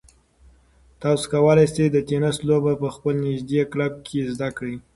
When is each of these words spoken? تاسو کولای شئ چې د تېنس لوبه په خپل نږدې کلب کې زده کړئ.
تاسو 1.01 1.23
کولای 1.33 1.65
شئ 1.69 1.73
چې 1.75 1.83
د 1.93 1.97
تېنس 2.09 2.37
لوبه 2.49 2.73
په 2.81 2.87
خپل 2.95 3.15
نږدې 3.25 3.61
کلب 3.71 3.93
کې 4.05 4.19
زده 4.33 4.49
کړئ. 4.57 4.75